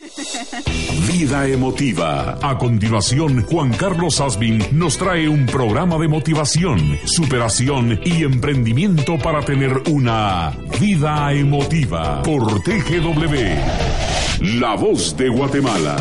[1.08, 2.38] Vida emotiva.
[2.42, 9.42] A continuación, Juan Carlos Asbin nos trae un programa de motivación, superación y emprendimiento para
[9.42, 12.22] tener una vida emotiva.
[12.22, 14.58] Por TGW.
[14.60, 15.96] La voz de Guatemala.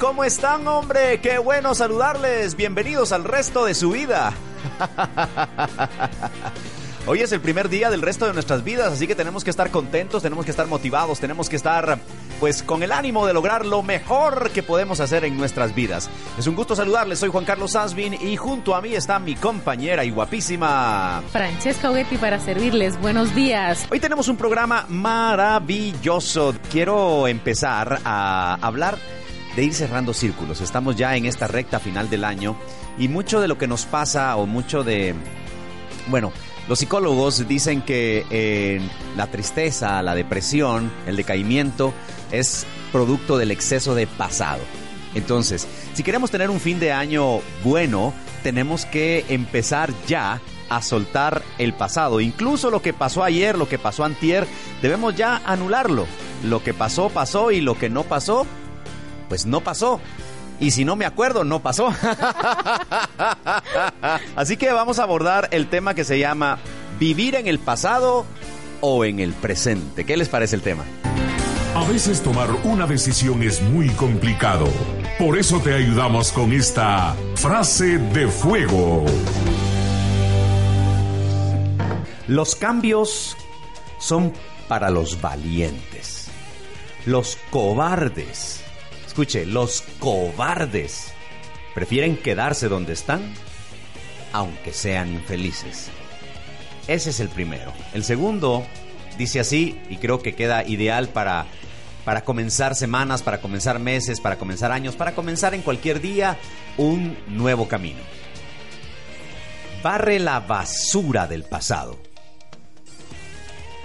[0.00, 1.20] ¿Cómo están, hombre?
[1.20, 2.56] Qué bueno saludarles.
[2.56, 4.32] Bienvenidos al resto de su vida.
[7.04, 9.72] Hoy es el primer día del resto de nuestras vidas, así que tenemos que estar
[9.72, 11.98] contentos, tenemos que estar motivados, tenemos que estar
[12.38, 16.08] pues con el ánimo de lograr lo mejor que podemos hacer en nuestras vidas.
[16.38, 20.04] Es un gusto saludarles, soy Juan Carlos Asbin y junto a mí está mi compañera
[20.04, 23.00] y guapísima Francesca Uguetti para servirles.
[23.00, 23.84] Buenos días.
[23.90, 26.54] Hoy tenemos un programa maravilloso.
[26.70, 28.96] Quiero empezar a hablar
[29.56, 30.60] de ir cerrando círculos.
[30.60, 32.56] Estamos ya en esta recta final del año
[32.96, 35.16] y mucho de lo que nos pasa o mucho de
[36.08, 36.32] bueno,
[36.68, 38.80] los psicólogos dicen que eh,
[39.16, 41.92] la tristeza, la depresión, el decaimiento
[42.30, 44.60] es producto del exceso de pasado.
[45.14, 51.42] Entonces, si queremos tener un fin de año bueno, tenemos que empezar ya a soltar
[51.58, 52.20] el pasado.
[52.20, 54.46] Incluso lo que pasó ayer, lo que pasó antier,
[54.80, 56.06] debemos ya anularlo.
[56.44, 58.46] Lo que pasó, pasó y lo que no pasó,
[59.28, 60.00] pues no pasó.
[60.62, 61.88] Y si no me acuerdo, no pasó.
[64.36, 66.60] Así que vamos a abordar el tema que se llama
[67.00, 68.24] vivir en el pasado
[68.80, 70.04] o en el presente.
[70.04, 70.84] ¿Qué les parece el tema?
[71.74, 74.68] A veces tomar una decisión es muy complicado.
[75.18, 79.04] Por eso te ayudamos con esta frase de fuego.
[82.28, 83.36] Los cambios
[83.98, 84.32] son
[84.68, 86.28] para los valientes.
[87.04, 88.62] Los cobardes
[89.12, 91.12] Escuche, los cobardes
[91.74, 93.20] prefieren quedarse donde están,
[94.32, 95.90] aunque sean infelices.
[96.88, 97.74] Ese es el primero.
[97.92, 98.64] El segundo
[99.18, 101.44] dice así, y creo que queda ideal para,
[102.06, 106.38] para comenzar semanas, para comenzar meses, para comenzar años, para comenzar en cualquier día
[106.78, 108.00] un nuevo camino.
[109.82, 111.98] Barre la basura del pasado.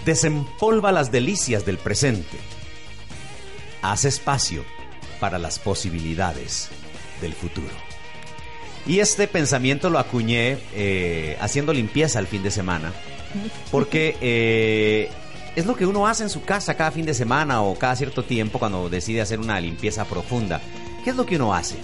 [0.05, 2.37] Desempolva las delicias del presente.
[3.81, 4.76] Haz espacio
[5.19, 6.69] para las posibilidades
[7.21, 7.73] del futuro.
[8.85, 12.93] Y este pensamiento lo acuñé eh, haciendo limpieza el fin de semana,
[13.69, 15.09] porque eh,
[15.55, 18.23] es lo que uno hace en su casa cada fin de semana o cada cierto
[18.23, 20.61] tiempo cuando decide hacer una limpieza profunda.
[21.03, 21.75] ¿Qué es lo que uno hace?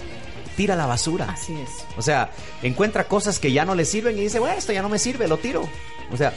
[0.56, 1.26] Tira la basura.
[1.30, 1.70] Así es.
[1.98, 2.30] O sea,
[2.62, 5.28] encuentra cosas que ya no le sirven y dice, bueno, esto ya no me sirve,
[5.28, 5.68] lo tiro.
[6.10, 6.32] O sea,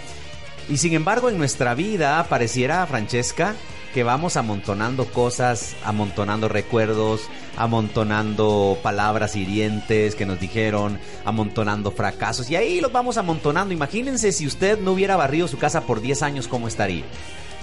[0.67, 3.55] y sin embargo en nuestra vida pareciera, Francesca,
[3.97, 7.21] que vamos amontonando cosas, amontonando recuerdos,
[7.55, 13.73] amontonando palabras hirientes que nos dijeron, amontonando fracasos y ahí los vamos amontonando.
[13.73, 17.05] Imagínense si usted no hubiera barrido su casa por 10 años, ¿cómo estaría?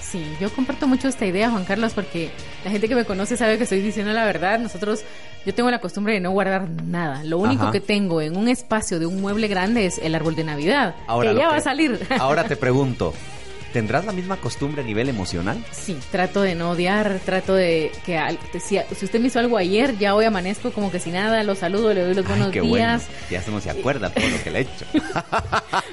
[0.02, 2.32] Sí, yo comparto mucho esta idea, Juan Carlos, porque
[2.64, 4.58] la gente que me conoce sabe que estoy diciendo la verdad.
[4.58, 5.04] Nosotros,
[5.46, 7.22] yo tengo la costumbre de no guardar nada.
[7.22, 7.70] Lo único Ajá.
[7.70, 11.30] que tengo en un espacio de un mueble grande es el árbol de Navidad, Ahora
[11.30, 12.04] que ya va a salir.
[12.18, 13.14] Ahora te pregunto,
[13.74, 15.62] ¿tendrás la misma costumbre a nivel emocional?
[15.72, 19.58] Sí, trato de no odiar, trato de que al- si, si usted me hizo algo
[19.58, 22.52] ayer, ya hoy amanezco como que si nada, lo saludo, le doy los buenos Ay,
[22.52, 23.02] qué días.
[23.08, 23.20] bueno.
[23.30, 24.86] Ya se no se acuerda todo lo que le he hecho.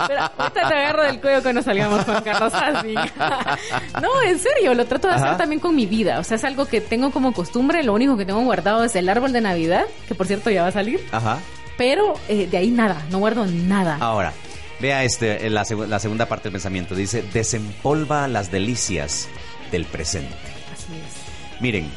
[0.08, 2.94] Pero ahorita te agarro del cuello cuando salgamos con Carlos Asmi.
[4.02, 5.25] no, en serio, lo trato de Ajá.
[5.25, 6.19] hacer también con mi vida.
[6.19, 7.84] O sea, es algo que tengo como costumbre.
[7.84, 10.69] Lo único que tengo guardado es el árbol de Navidad, que por cierto ya va
[10.69, 11.03] a salir.
[11.12, 11.40] Ajá.
[11.78, 13.98] Pero eh, de ahí nada, no guardo nada.
[14.00, 14.34] Ahora,
[14.81, 16.96] vea este, la, segu- la segunda parte del pensamiento.
[16.96, 19.28] Dice, desempolva las delicias
[19.72, 20.34] del presente.
[20.74, 21.62] Así es.
[21.62, 21.90] Miren,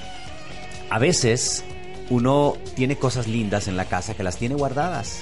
[0.91, 1.65] a veces
[2.10, 5.21] uno tiene cosas lindas en la casa que las tiene guardadas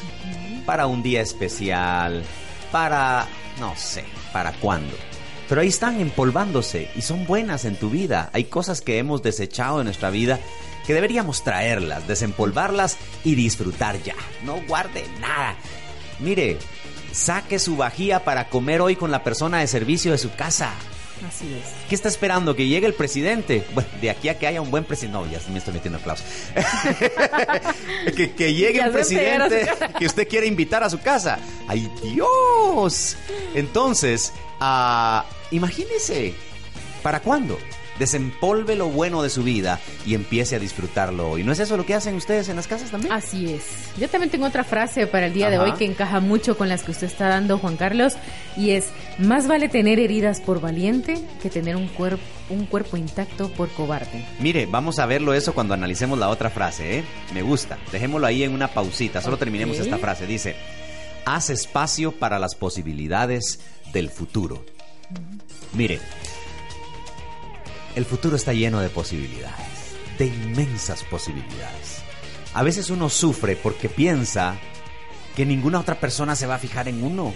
[0.66, 2.22] para un día especial,
[2.72, 3.26] para,
[3.60, 4.94] no sé, para cuándo.
[5.48, 8.30] Pero ahí están empolvándose y son buenas en tu vida.
[8.32, 10.40] Hay cosas que hemos desechado en nuestra vida
[10.86, 14.16] que deberíamos traerlas, desempolvarlas y disfrutar ya.
[14.44, 15.54] No guarde nada.
[16.20, 16.58] Mire,
[17.12, 20.74] saque su vajilla para comer hoy con la persona de servicio de su casa.
[21.26, 21.88] Así es.
[21.88, 22.56] ¿Qué está esperando?
[22.56, 23.64] ¿Que llegue el presidente?
[23.74, 25.18] Bueno, de aquí a que haya un buen presidente.
[25.18, 26.26] No, ya me estoy metiendo aplausos.
[28.16, 29.68] que, que llegue Ya un presidente
[29.98, 31.38] que usted quiere invitar a su casa.
[31.68, 33.16] ¡Ay, Dios!
[33.54, 36.34] Entonces, ah, imagínese,
[37.02, 37.56] ¿para cuándo?
[38.02, 41.44] Desempolve lo bueno de su vida y empiece a disfrutarlo hoy.
[41.44, 43.12] ¿No es eso lo que hacen ustedes en las casas también?
[43.12, 43.62] Así es.
[43.96, 46.82] Yo también tengo otra frase para el día de hoy que encaja mucho con las
[46.82, 48.14] que usted está dando, Juan Carlos,
[48.56, 48.86] y es,
[49.18, 52.18] más vale tener heridas por valiente que tener un, cuerp-
[52.50, 54.26] un cuerpo intacto por cobarde.
[54.40, 57.04] Mire, vamos a verlo eso cuando analicemos la otra frase, ¿eh?
[57.32, 57.78] Me gusta.
[57.92, 59.22] Dejémoslo ahí en una pausita.
[59.22, 60.26] Solo terminemos esta frase.
[60.26, 60.56] Dice,
[61.24, 63.60] haz espacio para las posibilidades
[63.92, 64.64] del futuro.
[65.74, 66.00] Mire,
[67.94, 72.02] el futuro está lleno de posibilidades, de inmensas posibilidades.
[72.54, 74.56] A veces uno sufre porque piensa
[75.36, 77.32] que ninguna otra persona se va a fijar en uno.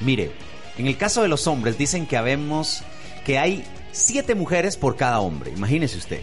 [0.00, 0.32] Mire,
[0.78, 2.82] en el caso de los hombres dicen que habemos
[3.24, 5.50] que hay siete mujeres por cada hombre.
[5.50, 6.20] Imagínese usted.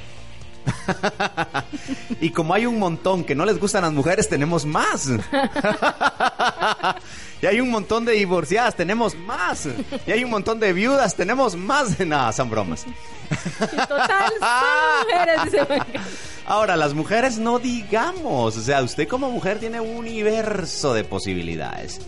[2.22, 5.10] y como hay un montón que no les gustan las mujeres, tenemos más.
[7.42, 9.68] y hay un montón de divorciadas, tenemos más.
[10.06, 12.00] Y hay un montón de viudas, tenemos más.
[12.00, 12.86] Nada, son bromas.
[13.60, 15.86] Total, son mujeres.
[16.46, 22.02] Ahora, las mujeres no digamos, o sea, usted como mujer tiene un universo de posibilidades.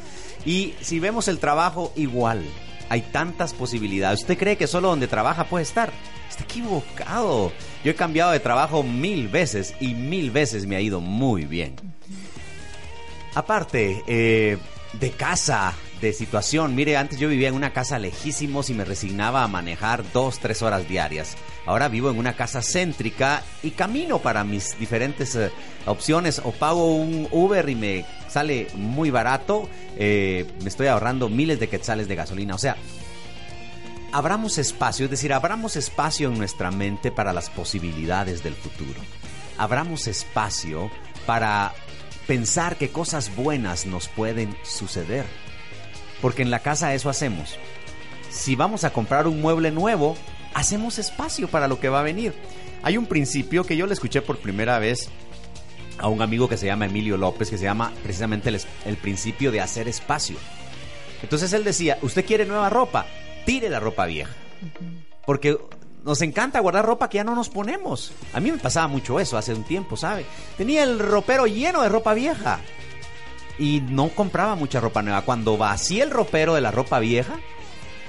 [0.46, 2.44] Y si vemos el trabajo igual,
[2.90, 4.22] hay tantas posibilidades.
[4.22, 5.92] ¿Usted cree que solo donde trabaja puede estar?
[6.30, 7.52] Está equivocado.
[7.84, 11.76] Yo he cambiado de trabajo mil veces y mil veces me ha ido muy bien.
[13.36, 14.58] Aparte, eh,
[15.00, 16.76] de casa, de situación.
[16.76, 20.62] Mire, antes yo vivía en una casa lejísimos y me resignaba a manejar dos, tres
[20.62, 21.36] horas diarias.
[21.66, 25.52] Ahora vivo en una casa céntrica y camino para mis diferentes eh,
[25.86, 26.42] opciones.
[26.44, 29.70] O pago un Uber y me sale muy barato.
[29.98, 32.56] eh, me estoy ahorrando miles de quetzales de gasolina.
[32.56, 32.76] O sea,
[34.12, 39.02] abramos espacio, es decir, abramos espacio en nuestra mente para las posibilidades del futuro.
[39.58, 40.92] Abramos espacio
[41.26, 41.74] para
[42.28, 45.26] pensar que cosas buenas nos pueden suceder.
[46.22, 47.58] Porque en la casa eso hacemos.
[48.30, 50.16] Si vamos a comprar un mueble nuevo,
[50.54, 52.34] hacemos espacio para lo que va a venir.
[52.82, 55.10] Hay un principio que yo le escuché por primera vez
[55.98, 59.52] a un amigo que se llama Emilio López, que se llama precisamente el, el principio
[59.52, 60.38] de hacer espacio.
[61.22, 63.06] Entonces él decía, usted quiere nueva ropa,
[63.46, 64.34] tire la ropa vieja.
[65.26, 65.58] Porque
[66.04, 68.12] nos encanta guardar ropa que ya no nos ponemos.
[68.34, 70.26] A mí me pasaba mucho eso hace un tiempo, ¿sabe?
[70.58, 72.60] Tenía el ropero lleno de ropa vieja.
[73.58, 75.22] Y no compraba mucha ropa nueva.
[75.22, 77.40] Cuando vacié el ropero de la ropa vieja,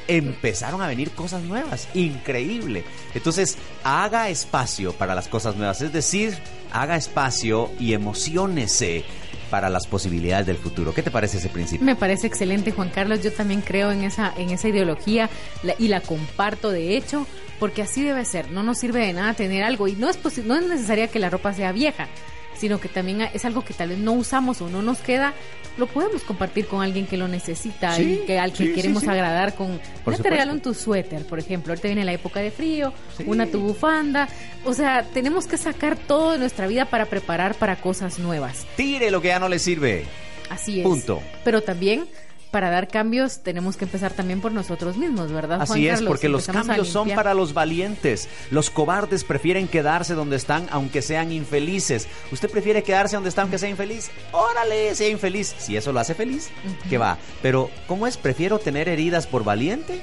[0.09, 1.89] empezaron a venir cosas nuevas.
[1.95, 2.85] Increíble.
[3.15, 5.83] Entonces, haga espacio para las cosas nuevas.
[5.83, 6.37] Es decir,
[6.73, 9.05] haga espacio y emocionese
[9.55, 10.93] para las posibilidades del futuro.
[10.93, 11.87] ¿Qué te parece ese principio?
[11.87, 13.23] Me parece excelente, Juan Carlos.
[13.23, 15.31] Yo también creo en esa, en esa ideología
[15.63, 17.25] la- y la comparto, de hecho,
[17.61, 18.51] porque así debe ser.
[18.51, 21.31] No nos sirve de nada tener algo y no es, no es necesaria que la
[21.31, 22.09] ropa sea vieja,
[22.57, 25.35] sino que también es algo que tal vez no usamos o no nos queda.
[25.77, 29.03] Lo podemos compartir con alguien que lo necesita Sí, y que al que sí, queremos
[29.03, 29.09] sí.
[29.09, 29.67] agradar con.
[29.69, 30.23] Por Ya te supuesto.
[30.31, 31.73] regalan tu suéter, por ejemplo.
[31.73, 32.93] Ahorita viene la época de frío,
[33.27, 34.29] una tu bufanda.
[34.65, 38.65] O sea, tenemos que sacar todo de nuestra vida para preparar para cosas nuevas.
[38.77, 40.05] Tire lo que ya no le sirve.
[40.49, 40.87] Así es.
[40.87, 41.21] Punto.
[41.43, 42.07] Pero también
[42.55, 45.57] para dar cambios tenemos que empezar también por nosotros mismos, ¿verdad?
[45.57, 46.09] Juan Así es, Carlos?
[46.09, 48.29] porque los cambios son para los valientes.
[48.53, 52.07] Los cobardes prefieren quedarse donde están aunque sean infelices.
[52.31, 54.13] ¿Usted prefiere quedarse donde está aunque sea infeliz?
[54.31, 55.53] Órale, sea infeliz.
[55.59, 56.51] Si eso lo hace feliz,
[56.89, 57.19] que va.
[57.43, 58.17] Pero, ¿cómo es?
[58.17, 60.01] ¿Prefiero tener heridas por valiente?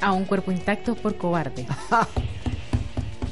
[0.00, 1.68] A un cuerpo intacto por cobarde.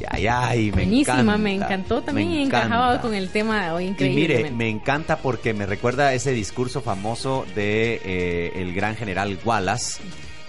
[0.08, 1.38] Ay, ay, me Buenísima, encanta.
[1.38, 4.36] me encantó también me y encajaba con el tema de hoy Y increíble.
[4.38, 10.00] mire, me encanta porque me recuerda ese discurso famoso de eh, el gran general Wallace.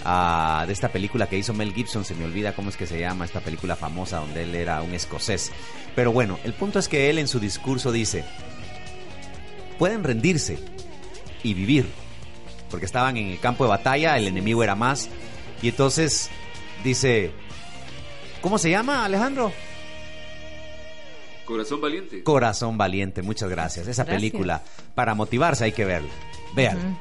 [0.05, 2.99] ah, de esta película que hizo Mel Gibson, se me olvida cómo es que se
[2.99, 5.51] llama esta película famosa donde él era un escocés.
[5.95, 8.23] Pero bueno, el punto es que él en su discurso dice,
[9.77, 10.59] pueden rendirse
[11.43, 11.87] y vivir,
[12.69, 15.09] porque estaban en el campo de batalla, el enemigo era más,
[15.61, 16.29] y entonces
[16.83, 17.31] dice,
[18.41, 19.51] ¿cómo se llama Alejandro?
[21.45, 22.23] Corazón valiente.
[22.23, 23.87] Corazón Valiente, muchas gracias.
[23.87, 24.15] Esa Gracias.
[24.21, 24.61] película,
[24.95, 26.09] para motivarse hay que verla.
[26.55, 26.81] Véanla.
[26.83, 26.97] Ujú.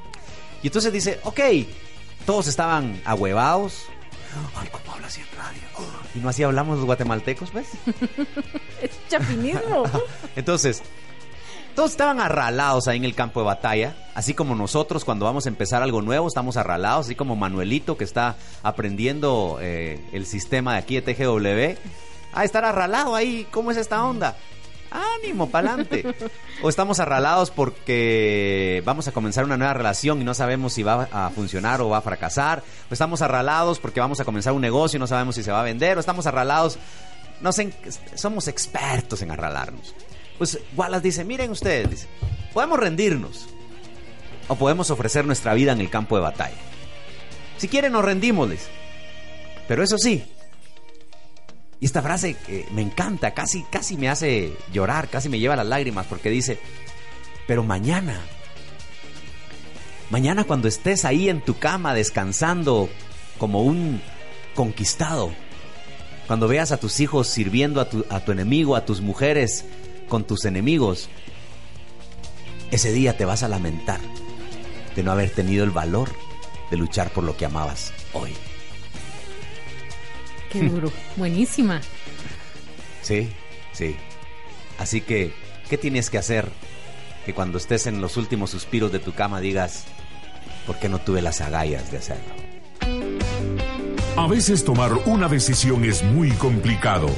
[0.62, 1.40] Y entonces dice, ok,
[2.26, 3.85] todos estaban ahuevados.
[4.56, 5.61] Ay, ¿cómo habla así en radio?
[6.14, 7.68] Y no así hablamos los guatemaltecos, ¿ves?
[8.82, 9.85] Es chapinismo.
[10.37, 10.82] Entonces,
[11.74, 15.48] todos estaban arralados ahí en el campo de batalla, así como nosotros cuando vamos a
[15.48, 20.78] empezar algo nuevo estamos arralados, así como Manuelito que está aprendiendo eh, el sistema de
[20.78, 21.78] aquí de TGW,
[22.32, 24.36] a estar arralado ahí, ¿cómo es esta onda?
[24.90, 26.04] Ánimo, pa'lante.
[26.62, 31.08] O estamos arralados porque vamos a comenzar una nueva relación y no sabemos si va
[31.12, 32.62] a funcionar o va a fracasar.
[32.90, 35.60] O estamos arralados porque vamos a comenzar un negocio y no sabemos si se va
[35.60, 35.96] a vender.
[35.96, 36.78] O estamos arralados,
[37.40, 37.72] no sé,
[38.16, 39.94] somos expertos en arralarnos.
[40.40, 42.06] Pues Wallace dice, miren ustedes, dice,
[42.54, 43.47] podemos rendirnos
[44.49, 46.56] o podemos ofrecer nuestra vida en el campo de batalla.
[47.59, 48.49] Si quieren nos rendimos.
[49.68, 50.25] Pero eso sí,
[51.78, 52.37] Y esta frase
[52.73, 56.59] me encanta, casi, casi me hace llorar, casi me lleva las lágrimas, porque dice,
[57.47, 58.18] pero mañana,
[60.09, 62.88] mañana cuando estés ahí en tu cama descansando
[63.37, 64.00] como un
[64.54, 65.35] conquistado,
[66.26, 69.66] cuando veas a tus hijos sirviendo a tu, a tu enemigo, a tus mujeres
[70.10, 71.08] con tus enemigos,
[72.70, 74.00] ese día te vas a lamentar
[74.94, 76.10] de no haber tenido el valor
[76.70, 78.34] de luchar por lo que amabas hoy.
[80.52, 80.92] Qué duro.
[81.16, 81.80] Buenísima.
[83.00, 83.30] Sí,
[83.72, 83.96] sí.
[84.78, 85.32] Así que,
[85.70, 86.50] ¿qué tienes que hacer?
[87.24, 89.84] Que cuando estés en los últimos suspiros de tu cama digas,
[90.66, 92.34] ¿por qué no tuve las agallas de hacerlo?
[94.16, 97.08] A veces tomar una decisión es muy complicado.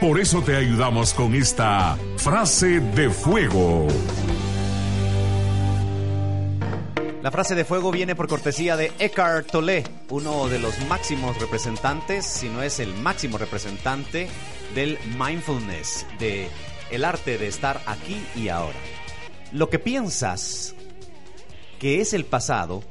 [0.00, 3.86] Por eso te ayudamos con esta frase de fuego.
[7.22, 12.26] La frase de fuego viene por cortesía de Eckhart Tolle, uno de los máximos representantes,
[12.26, 14.28] si no es el máximo representante
[14.74, 16.48] del mindfulness, de
[16.90, 18.78] el arte de estar aquí y ahora.
[19.52, 20.74] Lo que piensas
[21.78, 22.82] que es el pasado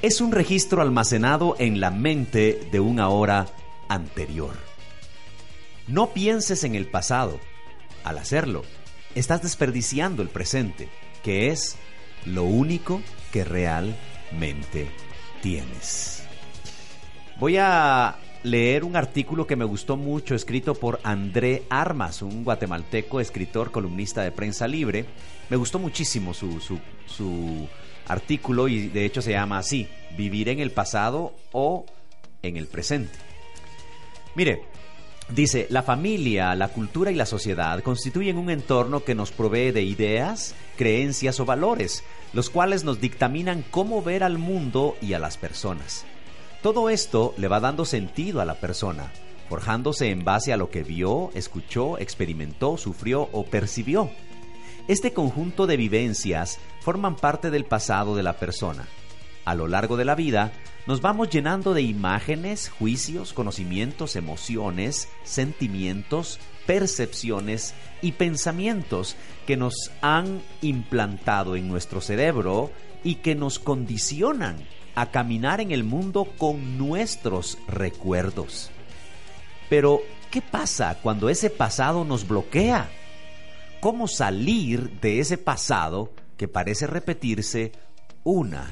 [0.00, 3.48] es un registro almacenado en la mente de una hora
[3.88, 4.54] anterior.
[5.88, 7.40] No pienses en el pasado.
[8.04, 8.64] Al hacerlo,
[9.14, 10.88] estás desperdiciando el presente,
[11.22, 11.76] que es
[12.26, 13.00] lo único
[13.32, 14.88] que realmente
[15.42, 16.26] tienes.
[17.40, 23.20] Voy a leer un artículo que me gustó mucho, escrito por André Armas, un guatemalteco,
[23.20, 25.06] escritor, columnista de prensa libre.
[25.48, 27.66] Me gustó muchísimo su, su, su
[28.06, 31.86] artículo y de hecho se llama así, Vivir en el pasado o
[32.42, 33.18] en el presente.
[34.36, 34.62] Mire,
[35.30, 39.82] Dice, la familia, la cultura y la sociedad constituyen un entorno que nos provee de
[39.82, 42.04] ideas, creencias o valores,
[42.34, 46.04] los cuales nos dictaminan cómo ver al mundo y a las personas.
[46.62, 49.12] Todo esto le va dando sentido a la persona,
[49.48, 54.10] forjándose en base a lo que vio, escuchó, experimentó, sufrió o percibió.
[54.88, 58.86] Este conjunto de vivencias forman parte del pasado de la persona.
[59.46, 60.52] A lo largo de la vida,
[60.86, 70.42] nos vamos llenando de imágenes, juicios, conocimientos, emociones, sentimientos, percepciones y pensamientos que nos han
[70.60, 72.70] implantado en nuestro cerebro
[73.02, 74.56] y que nos condicionan
[74.94, 78.70] a caminar en el mundo con nuestros recuerdos.
[79.70, 82.90] Pero, ¿qué pasa cuando ese pasado nos bloquea?
[83.80, 87.72] ¿Cómo salir de ese pasado que parece repetirse
[88.22, 88.70] una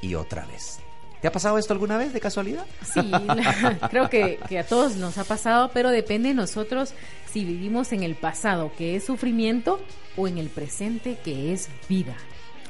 [0.00, 0.80] y otra vez?
[1.20, 2.64] ¿Te ha pasado esto alguna vez de casualidad?
[2.82, 3.10] Sí,
[3.90, 6.94] creo que, que, a todos nos ha pasado, pero depende de nosotros
[7.30, 9.80] si vivimos en el pasado, que es sufrimiento,
[10.16, 12.16] o en el presente, que es vida.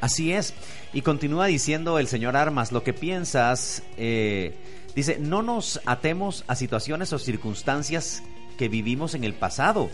[0.01, 0.55] Así es.
[0.93, 4.55] Y continúa diciendo el señor Armas, lo que piensas, eh,
[4.95, 8.23] dice, no nos atemos a situaciones o circunstancias
[8.59, 9.91] que vivimos en el pasado.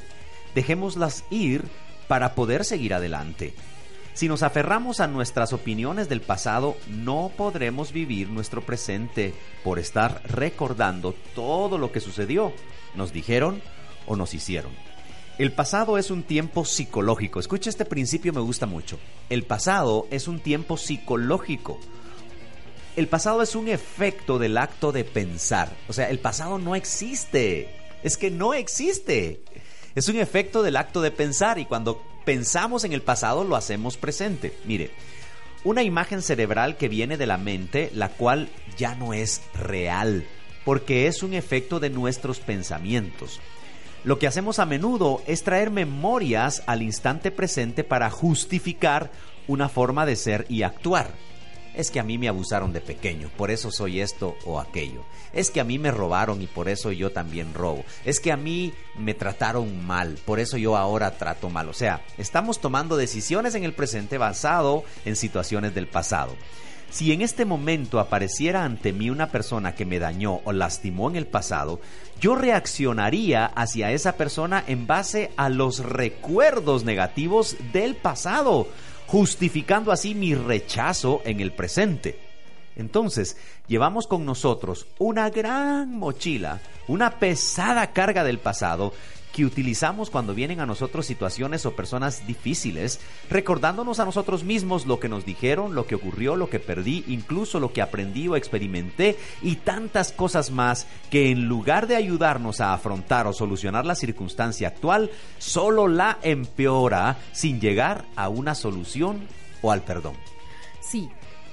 [0.54, 1.64] Dejémoslas ir
[2.08, 3.52] para poder seguir adelante.
[4.16, 10.22] Si nos aferramos a nuestras opiniones del pasado, no podremos vivir nuestro presente por estar
[10.24, 12.54] recordando todo lo que sucedió,
[12.94, 13.60] nos dijeron
[14.06, 14.72] o nos hicieron.
[15.36, 17.40] El pasado es un tiempo psicológico.
[17.40, 18.98] Escucha este principio, me gusta mucho.
[19.28, 21.78] El pasado es un tiempo psicológico.
[22.96, 25.76] El pasado es un efecto del acto de pensar.
[25.88, 27.68] O sea, el pasado no existe.
[28.02, 29.42] Es que no existe.
[29.94, 33.96] Es un efecto del acto de pensar y cuando pensamos en el pasado lo hacemos
[33.96, 34.52] presente.
[34.66, 34.90] Mire,
[35.64, 40.26] una imagen cerebral que viene de la mente, la cual ya no es real,
[40.66, 43.40] porque es un efecto de nuestros pensamientos.
[44.04, 49.10] Lo que hacemos a menudo es traer memorias al instante presente para justificar
[49.46, 51.14] una forma de ser y actuar
[51.76, 55.04] es que a mí me abusaron de pequeño, por eso soy esto o aquello.
[55.32, 57.84] Es que a mí me robaron y por eso yo también robo.
[58.04, 61.68] Es que a mí me trataron mal, por eso yo ahora trato mal.
[61.68, 66.34] O sea, estamos tomando decisiones en el presente basado en situaciones del pasado.
[66.88, 71.16] Si en este momento apareciera ante mí una persona que me dañó o lastimó en
[71.16, 71.80] el pasado,
[72.20, 78.68] yo reaccionaría hacia esa persona en base a los recuerdos negativos del pasado
[79.06, 82.18] justificando así mi rechazo en el presente.
[82.76, 88.92] Entonces, llevamos con nosotros una gran mochila, una pesada carga del pasado
[89.36, 94.98] que utilizamos cuando vienen a nosotros situaciones o personas difíciles, recordándonos a nosotros mismos lo
[94.98, 99.18] que nos dijeron, lo que ocurrió, lo que perdí, incluso lo que aprendí o experimenté
[99.42, 104.68] y tantas cosas más que en lugar de ayudarnos a afrontar o solucionar la circunstancia
[104.68, 109.20] actual, solo la empeora sin llegar a una solución
[109.60, 110.14] o al perdón.
[110.80, 111.10] Sí,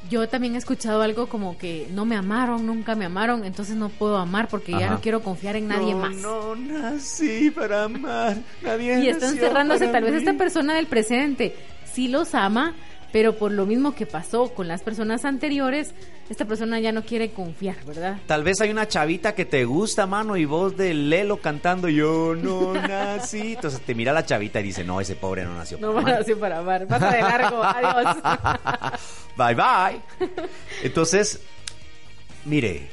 [0.10, 3.90] Yo también he escuchado algo como que no me amaron, nunca me amaron, entonces no
[3.90, 6.16] puedo amar porque ya no quiero confiar en nadie No, más.
[6.16, 8.38] No nací para amar.
[8.62, 11.56] Nadie y están nació cerrándose, para tal vez esta persona del presente
[11.94, 12.74] sí los ama,
[13.14, 15.94] pero por lo mismo que pasó con las personas anteriores,
[16.30, 18.18] esta persona ya no quiere confiar, ¿verdad?
[18.26, 22.34] Tal vez hay una chavita que te gusta, mano, y vos de Lelo cantando Yo
[22.36, 23.54] no nací.
[23.54, 26.10] Entonces te mira la chavita y dice, no, ese pobre no nació No para a
[26.10, 26.22] amar".
[26.22, 26.88] hacer para amar.
[26.88, 27.64] Pasa de largo.
[27.64, 28.18] Adiós.
[29.38, 30.02] bye bye.
[30.82, 31.40] Entonces,
[32.46, 32.90] mire,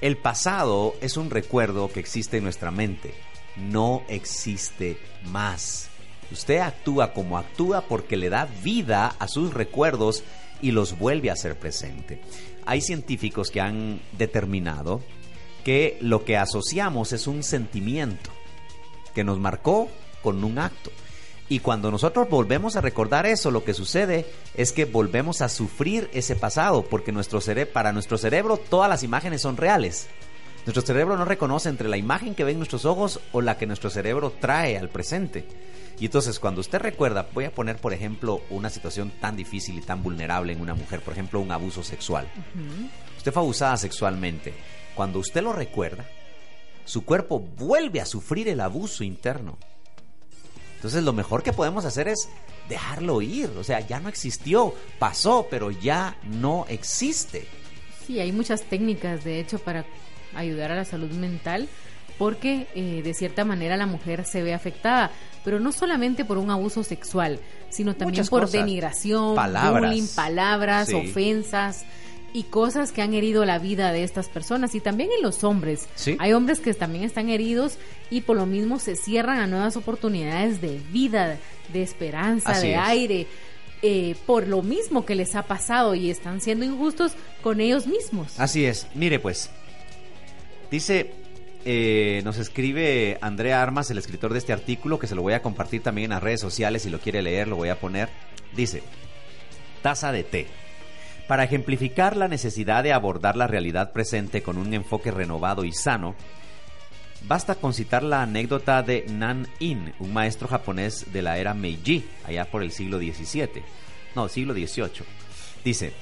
[0.00, 3.14] el pasado es un recuerdo que existe en nuestra mente.
[3.56, 5.90] No existe más.
[6.30, 10.24] Usted actúa como actúa porque le da vida a sus recuerdos
[10.60, 12.20] y los vuelve a hacer presente.
[12.66, 15.00] Hay científicos que han determinado
[15.64, 18.30] que lo que asociamos es un sentimiento
[19.14, 19.88] que nos marcó
[20.22, 20.90] con un acto.
[21.48, 26.10] Y cuando nosotros volvemos a recordar eso, lo que sucede es que volvemos a sufrir
[26.12, 27.40] ese pasado, porque nuestro
[27.72, 30.08] para nuestro cerebro todas las imágenes son reales.
[30.66, 33.88] Nuestro cerebro no reconoce entre la imagen que ven nuestros ojos o la que nuestro
[33.88, 35.46] cerebro trae al presente.
[36.00, 39.82] Y entonces cuando usted recuerda, voy a poner por ejemplo una situación tan difícil y
[39.82, 42.28] tan vulnerable en una mujer, por ejemplo un abuso sexual.
[43.16, 44.54] Usted fue abusada sexualmente.
[44.94, 46.06] Cuando usted lo recuerda,
[46.84, 49.58] su cuerpo vuelve a sufrir el abuso interno.
[50.76, 52.28] Entonces lo mejor que podemos hacer es
[52.68, 53.50] dejarlo ir.
[53.58, 57.46] O sea, ya no existió, pasó, pero ya no existe.
[58.06, 59.84] Sí, hay muchas técnicas, de hecho, para
[60.34, 61.68] ayudar a la salud mental,
[62.18, 65.10] porque eh, de cierta manera la mujer se ve afectada,
[65.44, 67.38] pero no solamente por un abuso sexual,
[67.70, 68.52] sino también Muchas por cosas.
[68.60, 69.90] denigración, Palabras.
[69.90, 70.94] bullying, palabras, Sí.
[70.94, 71.84] ofensas
[72.34, 75.88] y cosas que han herido la vida de estas personas y también en los hombres.
[75.94, 76.16] Sí.
[76.18, 77.78] Hay hombres que también están heridos
[78.10, 81.38] y por lo mismo se cierran a nuevas oportunidades de vida,
[81.72, 82.80] de esperanza, Así de es.
[82.80, 83.26] aire.
[83.80, 87.12] eh, por lo mismo que les ha pasado y están siendo injustos
[87.44, 88.38] con ellos mismos.
[88.40, 88.88] Así es.
[88.94, 89.50] Mire pues,
[90.70, 91.12] dice,
[91.64, 95.42] eh, nos escribe Andrea Armas, el escritor de este artículo, que se lo voy a
[95.42, 98.08] compartir también en las redes sociales, si lo quiere leer, lo voy a poner.
[98.54, 98.82] Dice,
[99.82, 100.46] taza de té.
[101.26, 106.14] Para ejemplificar la necesidad de abordar la realidad presente con un enfoque renovado y sano,
[107.22, 112.04] basta con citar la anécdota de Nan In, un maestro japonés de la era Meiji,
[112.24, 113.62] allá por el siglo XVII,
[114.14, 115.04] no, siglo XVIII.
[115.64, 115.92] Dice,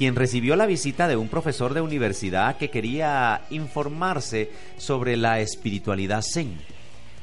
[0.00, 6.22] quien recibió la visita de un profesor de universidad que quería informarse sobre la espiritualidad
[6.22, 6.58] zen.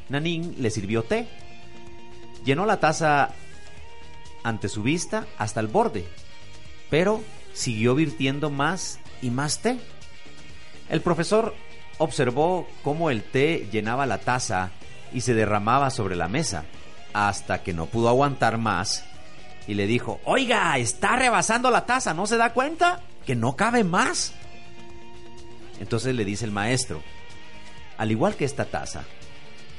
[0.10, 1.28] Nanin le sirvió té,
[2.46, 3.32] llenó la taza
[4.44, 6.06] ante su vista hasta el borde,
[6.92, 9.80] pero siguió virtiendo más y más té.
[10.88, 11.56] El profesor
[11.98, 14.70] observó cómo el té llenaba la taza
[15.12, 16.66] y se derramaba sobre la mesa,
[17.12, 19.04] hasta que no pudo aguantar más
[19.68, 23.02] y le dijo, oiga, está rebasando la taza, ¿no se da cuenta?
[23.26, 24.34] Que no cabe más.
[25.80, 27.04] Entonces le dice el maestro,
[27.98, 29.04] al igual que esta taza,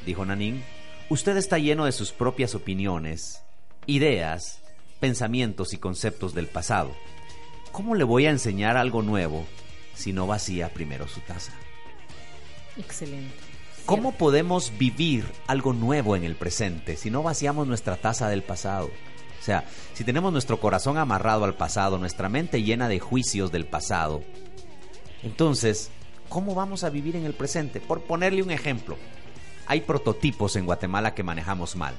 [0.05, 0.62] dijo Nanín,
[1.09, 3.42] usted está lleno de sus propias opiniones,
[3.87, 4.61] ideas,
[5.01, 6.94] pensamientos y conceptos del pasado.
[7.72, 9.46] ¿Cómo le voy a enseñar algo nuevo
[9.94, 11.53] si no vacía primero su taza?
[12.77, 13.35] Excelente.
[13.87, 18.90] ¿Cómo podemos vivir algo nuevo en el presente si no vaciamos nuestra taza del pasado?
[19.40, 23.66] O sea, si tenemos nuestro corazón amarrado al pasado, nuestra mente llena de juicios del
[23.66, 24.22] pasado,
[25.22, 25.90] entonces,
[26.29, 27.81] ¿cómo vamos a vivir en el presente?
[27.81, 28.96] Por ponerle un ejemplo,
[29.66, 31.94] hay prototipos en Guatemala que manejamos mal.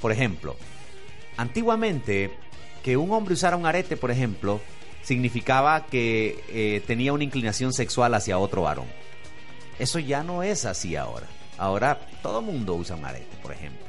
[0.00, 0.56] Por ejemplo,
[1.36, 2.32] antiguamente,
[2.82, 4.60] que un hombre usara un arete, por ejemplo,
[5.02, 8.86] significaba que eh, tenía una inclinación sexual hacia otro varón.
[9.78, 11.26] Eso ya no es así ahora.
[11.56, 13.86] Ahora todo mundo usa un arete, por ejemplo.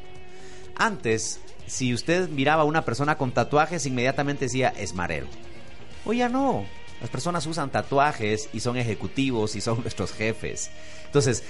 [0.76, 5.28] Antes, si usted miraba a una persona con tatuajes, inmediatamente decía es marero.
[6.04, 6.66] Hoy ya no.
[7.00, 10.72] Las personas usan tatuajes y son ejecutivos y son nuestros jefes.
[11.06, 11.44] Entonces,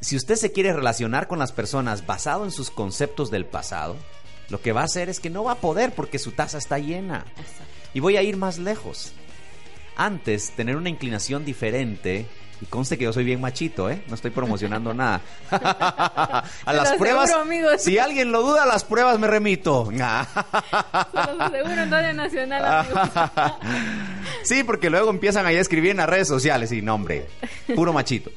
[0.00, 3.96] si usted se quiere relacionar con las personas basado en sus conceptos del pasado,
[4.48, 6.78] lo que va a hacer es que no va a poder porque su taza está
[6.78, 7.26] llena.
[7.36, 7.64] Exacto.
[7.94, 9.12] Y voy a ir más lejos.
[9.96, 12.26] Antes, tener una inclinación diferente,
[12.64, 14.02] y conste que yo soy bien machito, ¿eh?
[14.08, 15.20] No estoy promocionando nada.
[15.50, 17.82] a las pruebas, amigos.
[17.82, 19.86] si alguien lo duda, a las pruebas me remito.
[19.90, 23.10] Se los aseguro en Radio Nacional, amigos.
[24.44, 27.26] sí, porque luego empiezan ahí a escribir en las redes sociales y nombre,
[27.74, 28.30] puro machito.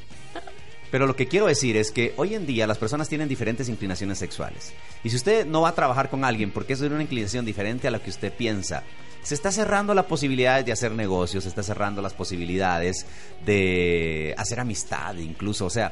[0.92, 4.18] Pero lo que quiero decir es que hoy en día las personas tienen diferentes inclinaciones
[4.18, 4.74] sexuales.
[5.04, 7.88] Y si usted no va a trabajar con alguien porque es de una inclinación diferente
[7.88, 8.84] a la que usted piensa,
[9.28, 13.06] se está cerrando la posibilidad de hacer negocios, se está cerrando las posibilidades
[13.46, 15.66] de hacer amistad incluso.
[15.66, 15.92] O sea,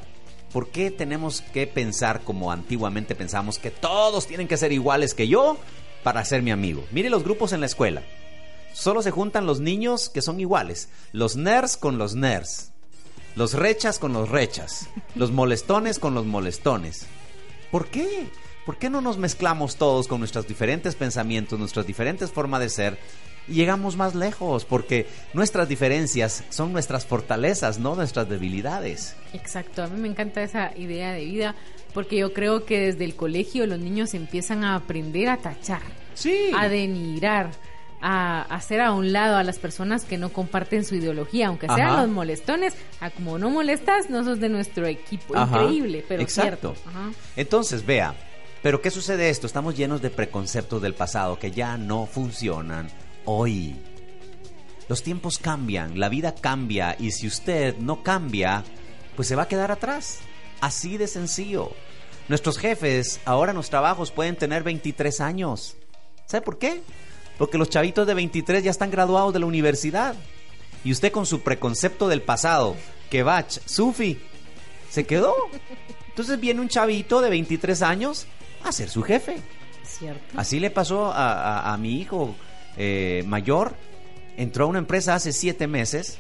[0.53, 5.27] ¿por qué tenemos que pensar como antiguamente pensamos que todos tienen que ser iguales que
[5.27, 5.57] yo
[6.01, 6.85] para ser mi amigo?
[6.91, 8.03] Mire los grupos en la escuela.
[8.71, 12.71] solo se juntan los niños que son iguales, los nerds con los nerds,
[13.35, 17.05] los rechas con los rechas, los molestones con los molestones.
[17.69, 18.29] ¿Por qué?
[18.65, 22.97] ¿Por qué no nos mezclamos todos con nuestros diferentes pensamientos, nuestras diferentes formas de ser
[23.47, 24.65] y llegamos más lejos?
[24.65, 29.15] Porque nuestras diferencias son nuestras fortalezas, no nuestras debilidades.
[29.33, 31.55] Exacto, a mí me encanta esa idea de vida
[31.93, 35.83] porque yo creo que desde el colegio los niños empiezan a aprender a tachar,
[36.15, 36.49] Sí.
[36.57, 37.51] a denigrar,
[38.01, 41.81] a hacer a un lado a las personas que no comparten su ideología, aunque sean
[41.89, 42.01] Ajá.
[42.01, 45.35] los molestones, a como no molestas, no sos de nuestro equipo.
[45.37, 45.61] Ajá.
[45.63, 46.73] Increíble, pero Exacto.
[46.73, 46.89] cierto.
[46.89, 47.11] Ajá.
[47.35, 48.13] Entonces, vea,
[48.61, 49.47] pero ¿qué sucede esto?
[49.47, 52.89] Estamos llenos de preconceptos del pasado que ya no funcionan
[53.25, 53.75] hoy.
[54.87, 58.63] Los tiempos cambian, la vida cambia y si usted no cambia,
[59.15, 60.19] pues se va a quedar atrás.
[60.61, 61.71] Así de sencillo.
[62.27, 65.75] Nuestros jefes ahora en los trabajos pueden tener 23 años.
[66.25, 66.81] ¿Sabe por qué?
[67.37, 70.15] Porque los chavitos de 23 ya están graduados de la universidad.
[70.83, 72.75] Y usted con su preconcepto del pasado,
[73.09, 74.19] que Bach, Sufi,
[74.89, 75.35] se quedó.
[76.09, 78.27] Entonces viene un chavito de 23 años
[78.69, 79.37] a ser su jefe.
[79.83, 80.39] Cierto.
[80.39, 82.35] Así le pasó a, a- a mi hijo
[82.77, 83.75] eh, mayor.
[84.37, 86.17] Entró a una empresa hace siete meses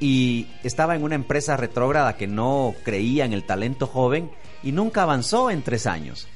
[0.00, 4.30] y estaba en una empresa retrógrada que no creía en el talento joven
[4.62, 6.28] y nunca avanzó en tres años.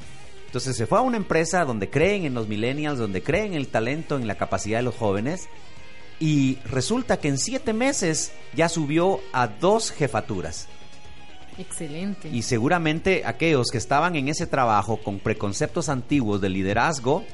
[0.46, 3.68] Entonces se fue a una empresa donde creen en los millennials, donde creen en el
[3.68, 5.48] talento, en la capacidad de los jóvenes
[6.18, 10.68] y resulta que en siete meses ya subió a dos jefaturas.
[11.60, 12.28] Excelente.
[12.28, 17.24] Y seguramente aquellos que estaban en ese trabajo con preconceptos antiguos de liderazgo,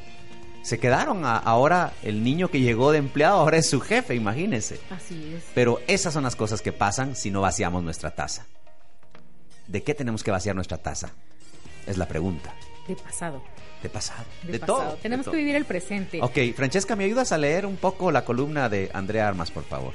[0.62, 1.24] se quedaron.
[1.24, 4.80] A- ahora el niño que llegó de empleado ahora es su jefe, imagínense.
[4.90, 5.44] Así es.
[5.54, 8.46] Pero esas son las cosas que pasan si no vaciamos nuestra taza.
[9.68, 11.10] ¿De qué tenemos que vaciar nuestra taza?
[11.86, 12.52] Es la pregunta.
[12.88, 13.42] De pasado.
[13.82, 14.24] De pasado.
[14.42, 14.78] De, De, pasado.
[14.80, 14.96] todo.
[14.96, 15.32] de Tenemos todo.
[15.32, 16.20] que vivir el presente.
[16.22, 19.92] Ok, Francesca, ¿me ayudas a leer un poco la columna de Andrea Armas, por favor?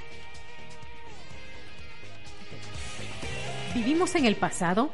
[3.73, 4.89] ¿Vivimos en el pasado?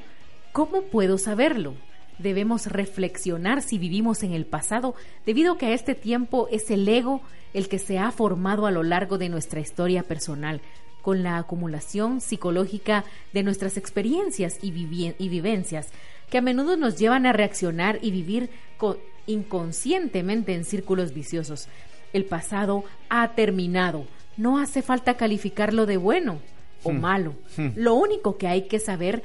[0.52, 1.74] ¿Cómo puedo saberlo?
[2.20, 6.88] Debemos reflexionar si vivimos en el pasado, debido a que a este tiempo es el
[6.88, 7.22] ego
[7.54, 10.62] el que se ha formado a lo largo de nuestra historia personal,
[11.02, 15.90] con la acumulación psicológica de nuestras experiencias y, y vivencias,
[16.30, 21.68] que a menudo nos llevan a reaccionar y vivir co- inconscientemente en círculos viciosos.
[22.14, 24.06] El pasado ha terminado,
[24.38, 26.40] no hace falta calificarlo de bueno
[26.88, 27.36] o malo.
[27.76, 29.24] Lo único que hay que saber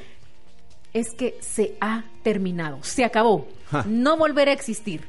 [0.93, 3.49] es que se ha terminado, se acabó,
[3.87, 5.03] no volverá a existir,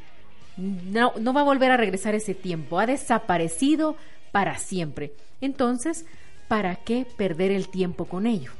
[0.57, 3.97] no, no va a volver a regresar ese tiempo, ha desaparecido
[4.31, 5.11] para siempre.
[5.41, 6.05] Entonces,
[6.47, 8.51] ¿para qué perder el tiempo con ello?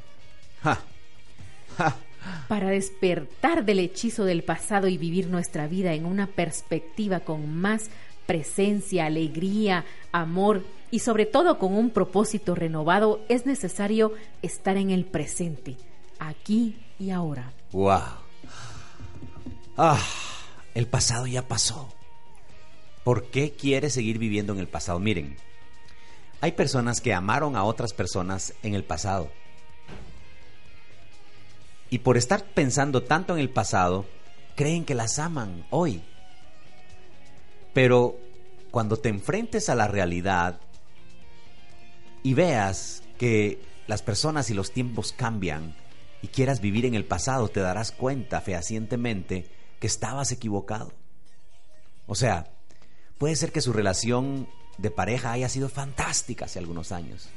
[2.48, 7.90] Para despertar del hechizo del pasado y vivir nuestra vida en una perspectiva con más
[8.26, 15.04] presencia, alegría, amor y sobre todo con un propósito renovado, es necesario estar en el
[15.04, 15.76] presente,
[16.20, 17.52] aquí y ahora.
[17.72, 18.00] Wow.
[19.76, 20.00] Ah,
[20.72, 21.92] el pasado ya pasó.
[23.02, 25.00] ¿Por qué quiere seguir viviendo en el pasado?
[25.00, 25.36] Miren,
[26.40, 29.32] hay personas que amaron a otras personas en el pasado.
[31.90, 34.06] Y por estar pensando tanto en el pasado,
[34.54, 36.04] creen que las aman hoy.
[37.72, 38.14] Pero
[38.70, 40.60] cuando te enfrentes a la realidad
[42.24, 45.76] y veas que las personas y los tiempos cambian
[46.22, 49.46] y quieras vivir en el pasado, te darás cuenta fehacientemente
[49.78, 50.92] que estabas equivocado.
[52.06, 52.50] O sea,
[53.18, 57.28] puede ser que su relación de pareja haya sido fantástica hace algunos años.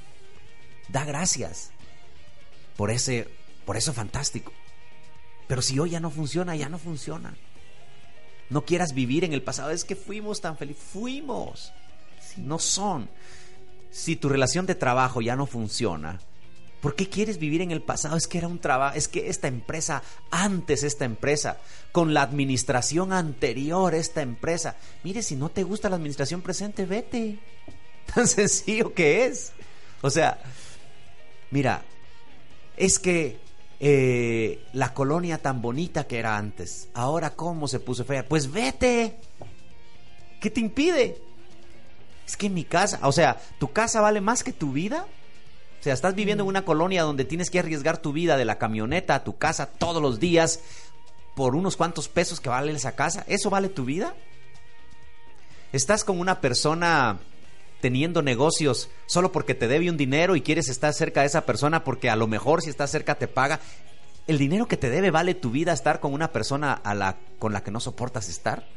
[0.87, 1.71] Da gracias
[2.77, 3.27] por ese
[3.65, 4.53] por eso fantástico.
[5.47, 7.35] Pero si hoy ya no funciona, ya no funciona.
[8.49, 11.73] No quieras vivir en el pasado, es que fuimos tan felices, fuimos.
[12.37, 13.09] No son.
[13.97, 16.19] Si tu relación de trabajo ya no funciona,
[16.81, 18.15] ¿por qué quieres vivir en el pasado?
[18.15, 21.57] Es que era un trabajo, es que esta empresa, antes esta empresa,
[21.91, 24.75] con la administración anterior esta empresa.
[25.03, 27.39] Mire, si no te gusta la administración presente, vete.
[28.13, 29.51] Tan sencillo que es.
[30.01, 30.37] O sea,
[31.49, 31.83] mira,
[32.77, 33.39] es que
[33.79, 38.23] eh, la colonia tan bonita que era antes, ahora cómo se puso fea.
[38.23, 39.17] Pues vete.
[40.39, 41.26] ¿Qué te impide?
[42.27, 45.07] Es que mi casa, o sea, tu casa vale más que tu vida.
[45.79, 48.57] O sea, estás viviendo en una colonia donde tienes que arriesgar tu vida de la
[48.57, 50.59] camioneta a tu casa todos los días
[51.35, 53.23] por unos cuantos pesos que vale esa casa.
[53.27, 54.13] ¿Eso vale tu vida?
[55.71, 57.19] Estás con una persona
[57.79, 61.83] teniendo negocios solo porque te debe un dinero y quieres estar cerca de esa persona
[61.83, 63.61] porque a lo mejor si estás cerca te paga.
[64.25, 67.53] ¿El dinero que te debe vale tu vida estar con una persona a la, con
[67.53, 68.67] la que no soportas estar?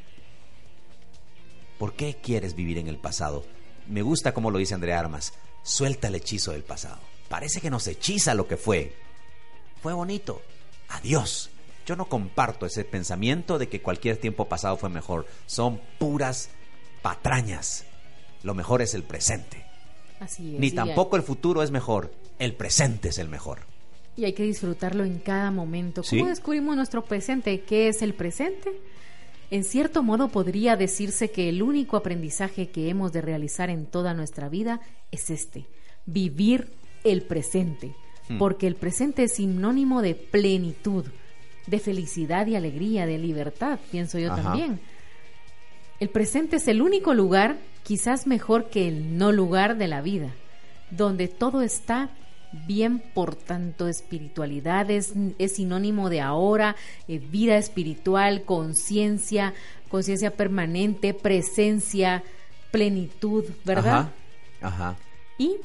[1.80, 3.42] ¿Por qué quieres vivir en el pasado?
[3.88, 6.98] me gusta como lo dice Andrea Armas, suelta el hechizo del pasado.
[7.30, 8.94] Parece que nos hechiza lo que fue.
[9.82, 10.42] Fue bonito.
[10.90, 11.48] Adiós.
[11.86, 15.26] Yo no comparto ese pensamiento de que cualquier tiempo pasado fue mejor.
[15.46, 16.50] Son puras
[17.00, 17.86] patrañas.
[18.42, 19.64] Lo mejor es el presente.
[20.20, 20.60] Así es.
[20.60, 22.12] Ni tampoco el futuro es mejor.
[22.38, 23.60] El presente es el mejor.
[24.16, 26.02] Y hay que disfrutarlo en cada momento.
[26.02, 26.18] Sí.
[26.18, 27.62] ¿Cómo descubrimos nuestro presente?
[27.62, 28.70] ¿Qué es el presente?
[29.50, 34.14] En cierto modo podría decirse que el único aprendizaje que hemos de realizar en toda
[34.14, 35.66] nuestra vida es este,
[36.06, 36.68] vivir
[37.04, 37.94] el presente,
[38.30, 38.38] Hmm.
[38.38, 41.04] porque el presente es sinónimo de plenitud,
[41.66, 44.42] de felicidad y alegría, de libertad, pienso yo Ajá.
[44.42, 44.78] también.
[45.98, 50.30] El presente es el único lugar, quizás mejor que el no lugar de la vida,
[50.90, 52.10] donde todo está
[52.52, 56.76] bien, por tanto, espiritualidad es, es sinónimo de ahora,
[57.08, 59.54] eh, vida espiritual, conciencia,
[59.88, 62.22] conciencia permanente, presencia,
[62.70, 64.10] plenitud, ¿verdad?
[64.60, 64.86] Ajá.
[64.92, 64.96] Ajá.
[65.38, 65.56] Y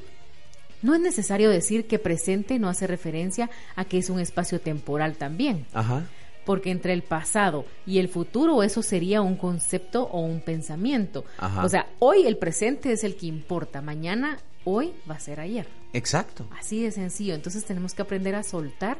[0.81, 5.15] no es necesario decir que presente no hace referencia a que es un espacio temporal
[5.15, 6.05] también Ajá.
[6.45, 11.25] porque entre el pasado y el futuro eso sería un concepto o un pensamiento.
[11.39, 11.65] Ajá.
[11.65, 15.67] O sea, hoy el presente es el que importa, mañana, hoy va a ser ayer.
[15.95, 16.45] Exacto.
[16.59, 17.33] Así de sencillo.
[17.35, 18.97] Entonces tenemos que aprender a soltar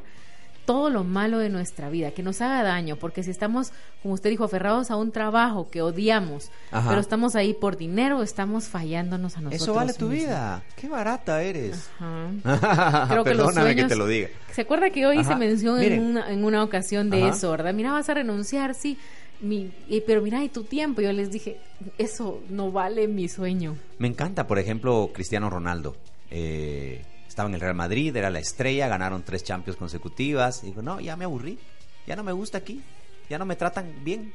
[0.66, 4.32] todo lo malo de nuestra vida, que nos haga daño, porque si estamos, como usted
[4.32, 6.90] dijo, aferrados a un trabajo que odiamos, Ajá.
[6.90, 9.62] pero estamos ahí por dinero, estamos fallándonos a nosotros.
[9.62, 10.26] Eso vale tu mismos.
[10.28, 10.64] vida.
[10.76, 11.88] Qué barata eres.
[12.00, 13.08] Ajá.
[13.12, 14.30] Creo que los Perdóname que sueños- te lo diga.
[14.54, 15.34] ¿Se acuerda que hoy Ajá.
[15.34, 17.72] se mencionó en una, en una ocasión de eso, verdad?
[17.76, 18.98] Mira, vas a renunciar, sí,
[19.42, 21.00] mi, eh, pero mira, y tu tiempo.
[21.00, 21.60] Yo les dije,
[22.00, 23.78] eso no vale mi sueño.
[24.00, 25.96] Me encanta, por ejemplo, Cristiano Ronaldo.
[26.32, 30.64] Eh, estaba en el Real Madrid, era la estrella, ganaron tres Champions consecutivas.
[30.64, 31.60] Y dijo, no, ya me aburrí,
[32.08, 32.82] ya no me gusta aquí,
[33.30, 34.34] ya no me tratan bien,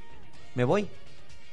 [0.54, 0.86] me voy.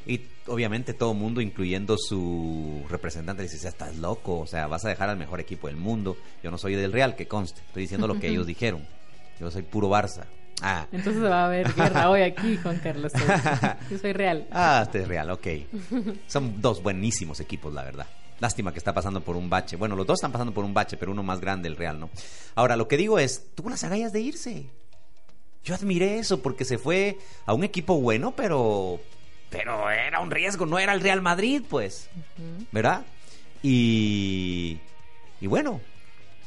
[0.06, 4.86] Y obviamente todo el mundo, incluyendo su representante, dice, "Ya estás loco, o sea, vas
[4.86, 6.16] a dejar al mejor equipo del mundo.
[6.42, 8.88] Yo no soy del Real, que conste, estoy diciendo lo que ellos dijeron.
[9.40, 10.24] Yo soy puro Barça.
[10.62, 13.12] Ah, Entonces va a haber guerra hoy aquí, Juan Carlos.
[13.92, 14.48] Yo soy real.
[14.52, 15.48] Ah, este es real, ok.
[16.26, 18.08] Son dos buenísimos equipos, la verdad.
[18.40, 19.76] Lástima que está pasando por un bache.
[19.78, 22.10] Bueno, los dos están pasando por un bache, pero uno más grande, el Real, ¿no?
[22.56, 24.70] Ahora, lo que digo es, tuvo las agallas de irse.
[25.64, 29.00] Yo admiré eso porque se fue a un equipo bueno, pero
[29.50, 32.10] pero era un riesgo, no era el Real Madrid, pues.
[32.72, 33.06] ¿Verdad?
[33.64, 34.80] Y
[35.42, 35.82] y bueno,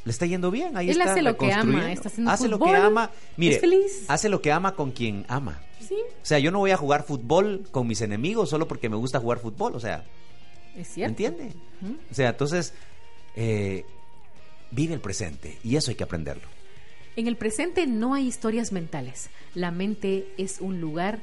[0.05, 2.59] le está yendo bien, ahí Él está hace lo que ama, está haciendo Hace lo
[2.59, 3.11] que ama.
[3.37, 4.05] Mire, es feliz.
[4.07, 5.61] hace lo que ama con quien ama.
[5.79, 8.95] Sí, O sea, yo no voy a jugar fútbol con mis enemigos solo porque me
[8.95, 9.75] gusta jugar fútbol.
[9.75, 10.03] O sea,
[10.71, 11.09] es ¿me cierto.
[11.11, 11.53] entiende?
[12.09, 12.73] O sea, entonces,
[13.35, 13.85] eh,
[14.71, 16.47] vive el presente y eso hay que aprenderlo.
[17.15, 19.29] En el presente no hay historias mentales.
[19.53, 21.19] La mente es un lugar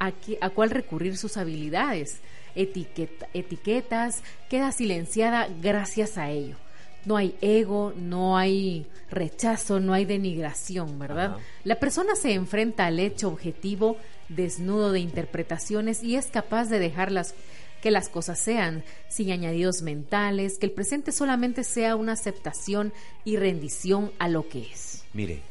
[0.00, 2.18] a, que- a cual recurrir sus habilidades.
[2.56, 6.56] Etiqueta- etiquetas, queda silenciada gracias a ello.
[7.04, 11.34] No hay ego, no hay rechazo, no hay denigración, ¿verdad?
[11.34, 11.38] Ajá.
[11.64, 13.96] La persona se enfrenta al hecho objetivo
[14.28, 17.34] desnudo de interpretaciones y es capaz de dejarlas
[17.82, 22.92] que las cosas sean sin añadidos mentales, que el presente solamente sea una aceptación
[23.24, 25.04] y rendición a lo que es.
[25.12, 25.42] Mire,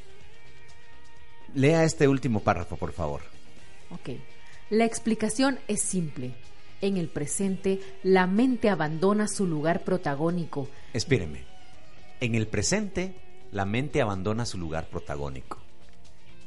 [1.53, 3.21] lea este último párrafo, por favor.
[3.91, 4.17] Ok.
[4.69, 6.33] La explicación es simple.
[6.81, 10.67] En el presente, la mente abandona su lugar protagónico.
[10.93, 11.45] Espéreme.
[12.19, 13.15] En el presente,
[13.51, 15.59] la mente abandona su lugar protagónico.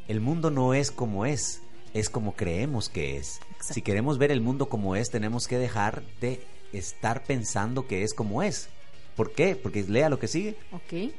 [0.07, 1.63] El mundo no es como es,
[1.95, 3.41] es como creemos que es.
[3.61, 3.75] Exacto.
[3.75, 6.41] Si queremos ver el mundo como es, tenemos que dejar de
[6.73, 8.69] estar pensando que es como es.
[9.17, 9.55] ¿Por qué?
[9.57, 10.57] Porque lea lo que sigue.
[10.73, 11.13] Ok.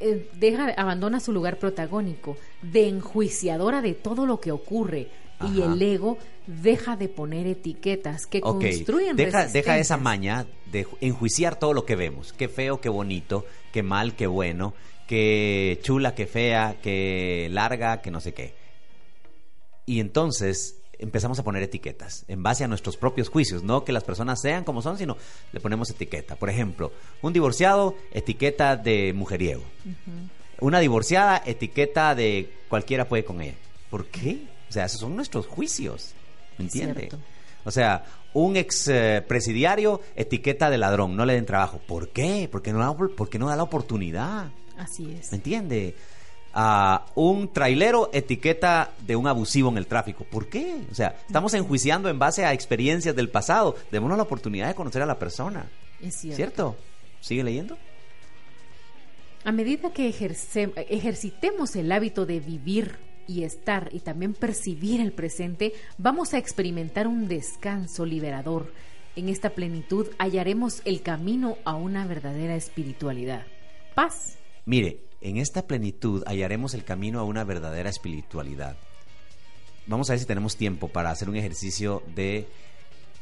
[0.00, 5.08] Eh, Deja, abandona su lugar protagónico, de enjuiciadora de todo lo que ocurre.
[5.52, 10.86] Y el ego deja de poner etiquetas que Ok, construyen deja, deja esa maña de
[10.86, 12.32] ju- enjuiciar todo lo que vemos.
[12.32, 14.74] Qué feo, qué bonito, qué mal, qué bueno,
[15.06, 18.54] qué chula, qué fea, qué larga, qué no sé qué.
[19.86, 24.04] Y entonces empezamos a poner etiquetas en base a nuestros propios juicios, no que las
[24.04, 25.16] personas sean como son, sino
[25.52, 26.36] le ponemos etiqueta.
[26.36, 29.62] Por ejemplo, un divorciado, etiqueta de mujeriego.
[30.60, 33.54] Una divorciada, etiqueta de cualquiera puede con ella.
[33.90, 34.46] ¿Por qué?
[34.68, 36.14] O sea, esos son nuestros juicios.
[36.58, 37.08] ¿Me entiende?
[37.64, 38.04] O sea,
[38.34, 41.80] un ex eh, presidiario, etiqueta de ladrón, no le den trabajo.
[41.86, 42.48] ¿Por qué?
[42.50, 44.50] Porque no porque no da la oportunidad.
[44.76, 45.30] Así es.
[45.30, 45.94] ¿Me entiende?
[46.56, 50.24] A un trailero, etiqueta de un abusivo en el tráfico.
[50.24, 50.82] ¿Por qué?
[50.90, 53.74] O sea, estamos enjuiciando en base a experiencias del pasado.
[53.90, 55.66] Démonos la oportunidad de conocer a la persona.
[56.00, 56.36] Es cierto.
[56.36, 56.76] ¿Cierto?
[57.20, 57.76] ¿Sigue leyendo?
[59.44, 65.12] A medida que ejerce- ejercitemos el hábito de vivir y estar y también percibir el
[65.12, 68.72] presente, vamos a experimentar un descanso liberador
[69.16, 73.46] En esta plenitud hallaremos el camino a una verdadera espiritualidad.
[73.94, 74.38] Paz.
[74.66, 78.76] Mire, en esta plenitud hallaremos el camino a una verdadera espiritualidad.
[79.86, 82.46] Vamos a ver si tenemos tiempo para hacer un ejercicio de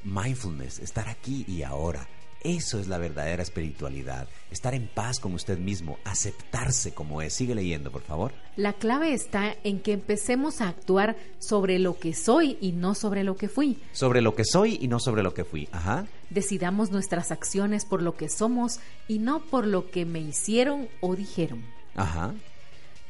[0.02, 2.08] mindfulness, estar aquí y ahora.
[2.42, 4.26] Eso es la verdadera espiritualidad.
[4.50, 7.34] Estar en paz con usted mismo, aceptarse como es.
[7.34, 8.32] Sigue leyendo, por favor.
[8.56, 13.22] La clave está en que empecemos a actuar sobre lo que soy y no sobre
[13.22, 13.78] lo que fui.
[13.92, 15.68] Sobre lo que soy y no sobre lo que fui.
[15.70, 16.08] Ajá.
[16.30, 21.14] Decidamos nuestras acciones por lo que somos y no por lo que me hicieron o
[21.14, 21.62] dijeron.
[21.94, 22.35] Ajá.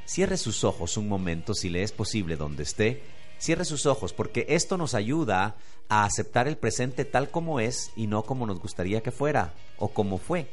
[0.04, 3.02] Cierre sus ojos un momento si le es posible donde esté.
[3.38, 5.56] Cierre sus ojos porque esto nos ayuda
[5.88, 9.88] a aceptar el presente tal como es y no como nos gustaría que fuera o
[9.88, 10.48] como fue.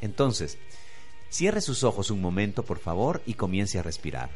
[0.00, 0.58] Entonces,
[1.30, 4.30] cierre sus ojos un momento por favor y comience a respirar.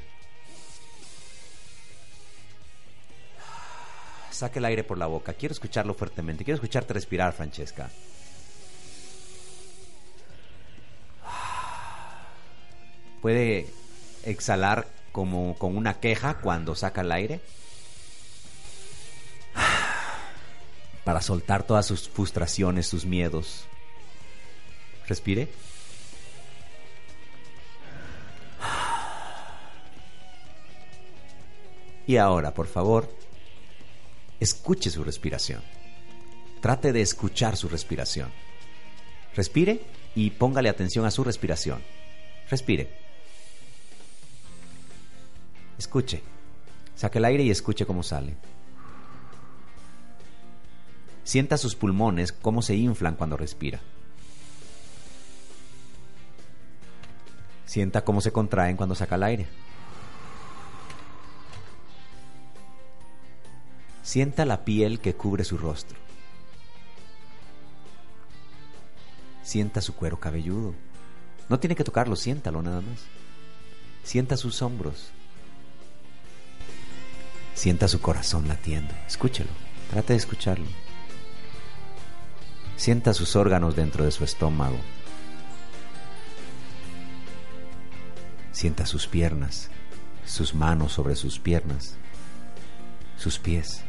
[4.30, 5.34] Saque el aire por la boca.
[5.34, 6.44] Quiero escucharlo fuertemente.
[6.44, 7.90] Quiero escucharte respirar, Francesca.
[13.20, 13.68] Puede
[14.24, 17.40] exhalar como con una queja cuando saca el aire.
[21.04, 23.64] Para soltar todas sus frustraciones, sus miedos.
[25.08, 25.48] Respire.
[32.06, 33.08] Y ahora, por favor,
[34.40, 35.62] escuche su respiración.
[36.60, 38.30] Trate de escuchar su respiración.
[39.34, 39.80] Respire
[40.14, 41.82] y póngale atención a su respiración.
[42.50, 42.88] Respire.
[45.78, 46.22] Escuche.
[46.94, 48.36] Saque el aire y escuche cómo sale.
[51.24, 53.80] Sienta sus pulmones cómo se inflan cuando respira.
[57.64, 59.46] Sienta cómo se contraen cuando saca el aire.
[64.02, 65.96] Sienta la piel que cubre su rostro.
[69.42, 70.74] Sienta su cuero cabelludo.
[71.48, 73.00] No tiene que tocarlo, siéntalo nada más.
[74.02, 75.12] Sienta sus hombros.
[77.54, 78.92] Sienta su corazón latiendo.
[79.06, 79.50] Escúchelo.
[79.90, 80.66] Trate de escucharlo.
[82.82, 84.76] Sienta sus órganos dentro de su estómago.
[88.50, 89.70] Sienta sus piernas,
[90.26, 91.94] sus manos sobre sus piernas,
[93.16, 93.84] sus pies.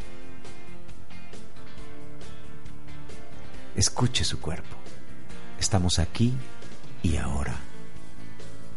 [3.76, 4.76] Escuche su cuerpo.
[5.60, 6.32] Estamos aquí
[7.02, 7.56] y ahora.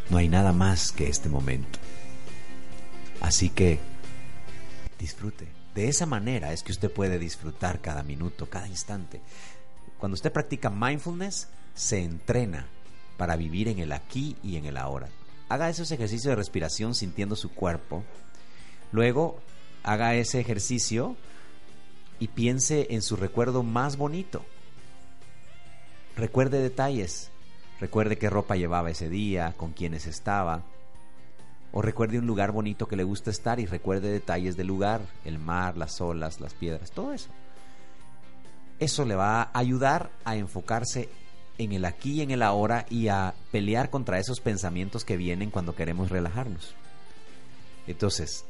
[0.08, 1.78] No hay nada más que este momento.
[3.20, 3.80] Así que
[4.98, 5.46] disfrute.
[5.74, 9.20] De esa manera es que usted puede disfrutar cada minuto, cada instante.
[10.06, 12.68] Cuando usted practica mindfulness, se entrena
[13.16, 15.08] para vivir en el aquí y en el ahora.
[15.48, 18.04] Haga esos ejercicios de respiración sintiendo su cuerpo.
[18.92, 19.40] Luego,
[19.82, 21.16] haga ese ejercicio
[22.20, 24.44] y piense en su recuerdo más bonito
[26.16, 27.32] Recuerde detalles.
[27.80, 30.62] Recuerde qué ropa llevaba ese día, con quiénes estaba.
[31.72, 35.40] O recuerde un lugar bonito que le gusta estar y recuerde detalles del lugar, el
[35.40, 37.30] mar, las olas, las piedras, todo eso.
[38.78, 41.08] Eso le va a ayudar a enfocarse
[41.58, 45.50] en el aquí y en el ahora y a pelear contra esos pensamientos que vienen
[45.50, 46.74] cuando queremos relajarnos.
[47.86, 48.44] Entonces,